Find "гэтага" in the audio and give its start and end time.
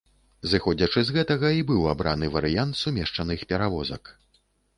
1.17-1.51